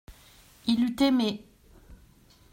[0.65, 1.45] Il eut aimé.